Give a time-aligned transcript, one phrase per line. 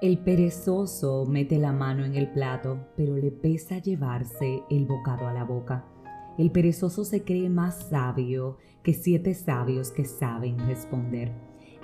[0.00, 5.32] El perezoso mete la mano en el plato, pero le pesa llevarse el bocado a
[5.32, 5.86] la boca.
[6.38, 11.32] El perezoso se cree más sabio que siete sabios que saben responder.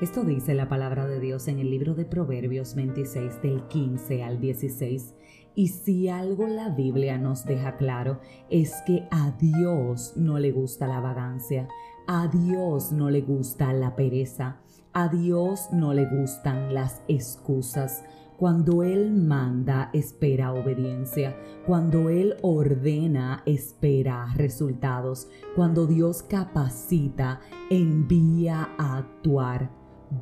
[0.00, 4.40] Esto dice la palabra de Dios en el libro de Proverbios 26 del 15 al
[4.40, 5.16] 16.
[5.56, 10.86] Y si algo la Biblia nos deja claro es que a Dios no le gusta
[10.86, 11.66] la vagancia,
[12.06, 14.60] a Dios no le gusta la pereza,
[14.94, 18.04] a Dios no le gustan las excusas.
[18.36, 21.36] Cuando Él manda, espera obediencia.
[21.66, 25.28] Cuando Él ordena, espera resultados.
[25.56, 29.70] Cuando Dios capacita, envía a actuar.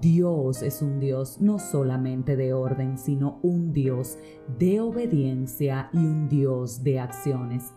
[0.00, 4.18] Dios es un Dios no solamente de orden, sino un Dios
[4.58, 7.72] de obediencia y un Dios de acciones.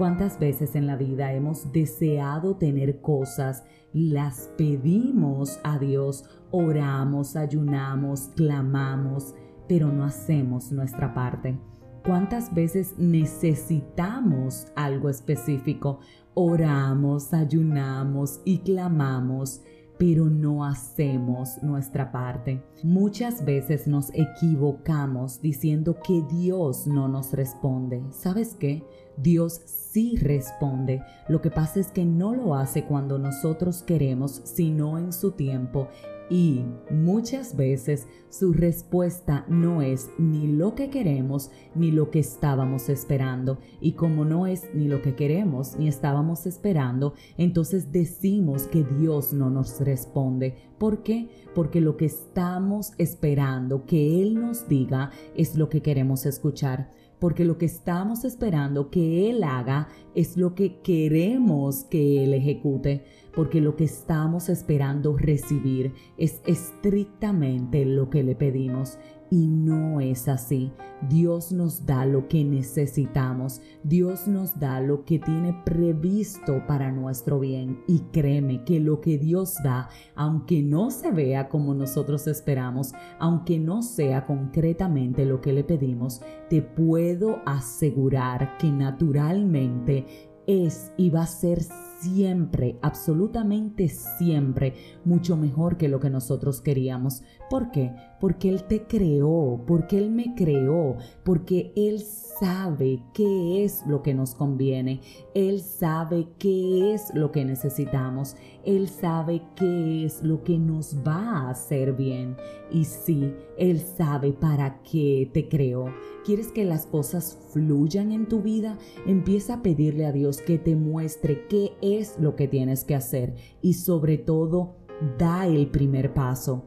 [0.00, 8.30] ¿Cuántas veces en la vida hemos deseado tener cosas, las pedimos a Dios, oramos, ayunamos,
[8.34, 9.34] clamamos,
[9.68, 11.60] pero no hacemos nuestra parte?
[12.02, 16.00] ¿Cuántas veces necesitamos algo específico?
[16.32, 19.60] Oramos, ayunamos y clamamos,
[19.98, 22.64] pero no hacemos nuestra parte.
[22.82, 28.02] Muchas veces nos equivocamos diciendo que Dios no nos responde.
[28.08, 28.82] ¿Sabes qué?
[29.22, 31.02] Dios sí responde.
[31.28, 35.88] Lo que pasa es que no lo hace cuando nosotros queremos, sino en su tiempo
[36.30, 42.88] y muchas veces su respuesta no es ni lo que queremos ni lo que estábamos
[42.88, 43.58] esperando.
[43.80, 49.32] Y como no es ni lo que queremos ni estábamos esperando, entonces decimos que Dios
[49.32, 50.54] no nos responde.
[50.78, 51.28] ¿Por qué?
[51.52, 57.44] Porque lo que estamos esperando que Él nos diga es lo que queremos escuchar porque
[57.44, 63.04] lo que estamos esperando que Él haga es lo que queremos que Él ejecute,
[63.34, 68.98] porque lo que estamos esperando recibir es estrictamente lo que le pedimos.
[69.30, 70.72] Y no es así.
[71.08, 73.62] Dios nos da lo que necesitamos.
[73.84, 77.80] Dios nos da lo que tiene previsto para nuestro bien.
[77.86, 83.58] Y créeme que lo que Dios da, aunque no se vea como nosotros esperamos, aunque
[83.58, 91.22] no sea concretamente lo que le pedimos, te puedo asegurar que naturalmente es y va
[91.22, 91.62] a ser
[92.00, 94.74] siempre, absolutamente siempre,
[95.04, 97.22] mucho mejor que lo que nosotros queríamos.
[97.48, 97.94] ¿Por qué?
[98.20, 104.14] Porque Él te creó, porque Él me creó, porque Él sabe qué es lo que
[104.14, 105.00] nos conviene,
[105.34, 111.46] Él sabe qué es lo que necesitamos, Él sabe qué es lo que nos va
[111.46, 112.36] a hacer bien.
[112.70, 115.86] Y sí, Él sabe para qué te creó.
[116.24, 118.78] ¿Quieres que las cosas fluyan en tu vida?
[119.06, 123.34] Empieza a pedirle a Dios que te muestre qué es lo que tienes que hacer
[123.62, 124.76] y sobre todo,
[125.18, 126.64] da el primer paso.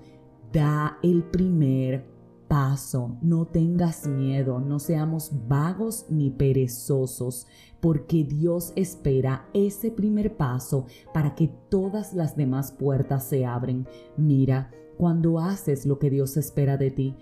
[0.54, 2.06] Da el primer
[2.48, 3.18] paso.
[3.24, 7.48] No tengas miedo, no seamos vagos ni perezosos,
[7.82, 13.88] porque Dios espera ese primer paso para que todas las demás puertas se abren.
[14.16, 17.16] Mira, cuando haces lo que Dios espera de ti,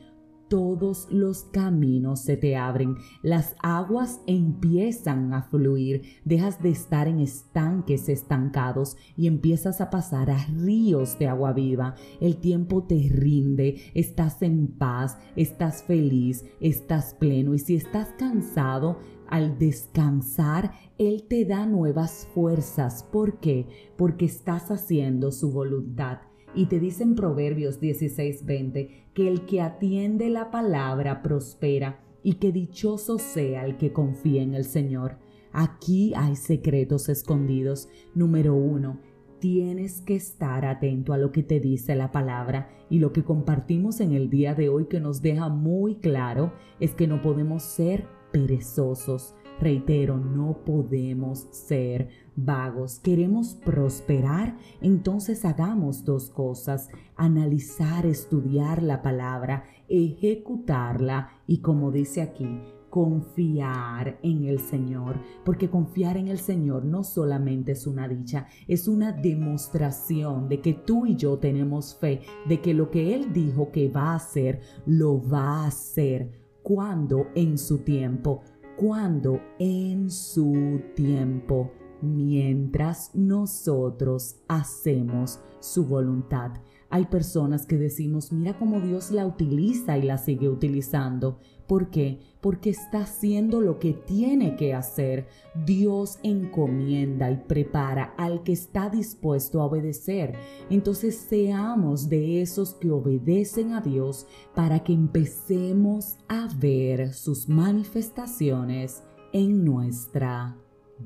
[0.51, 7.21] todos los caminos se te abren, las aguas empiezan a fluir, dejas de estar en
[7.21, 11.95] estanques estancados y empiezas a pasar a ríos de agua viva.
[12.19, 18.99] El tiempo te rinde, estás en paz, estás feliz, estás pleno y si estás cansado,
[19.29, 23.03] al descansar, Él te da nuevas fuerzas.
[23.09, 23.67] ¿Por qué?
[23.97, 26.19] Porque estás haciendo su voluntad.
[26.53, 32.51] Y te dice en Proverbios 16:20 que el que atiende la palabra prospera y que
[32.51, 35.17] dichoso sea el que confía en el Señor.
[35.53, 37.89] Aquí hay secretos escondidos.
[38.13, 38.99] Número uno,
[39.39, 43.99] tienes que estar atento a lo que te dice la palabra y lo que compartimos
[43.99, 48.05] en el día de hoy que nos deja muy claro es que no podemos ser
[48.31, 49.35] perezosos.
[49.59, 52.99] Reitero, no podemos ser vagos.
[52.99, 62.47] Queremos prosperar, entonces hagamos dos cosas, analizar, estudiar la palabra, ejecutarla y como dice aquí,
[62.91, 68.87] confiar en el Señor, porque confiar en el Señor no solamente es una dicha, es
[68.87, 73.71] una demostración de que tú y yo tenemos fe, de que lo que Él dijo
[73.71, 76.39] que va a hacer, lo va a hacer.
[76.63, 78.43] cuando En su tiempo
[78.81, 86.53] cuando en su tiempo, mientras nosotros hacemos su voluntad.
[86.93, 91.39] Hay personas que decimos, mira cómo Dios la utiliza y la sigue utilizando.
[91.65, 92.19] ¿Por qué?
[92.41, 95.29] Porque está haciendo lo que tiene que hacer.
[95.65, 100.35] Dios encomienda y prepara al que está dispuesto a obedecer.
[100.69, 109.01] Entonces seamos de esos que obedecen a Dios para que empecemos a ver sus manifestaciones
[109.31, 110.57] en nuestra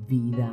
[0.08, 0.52] vida.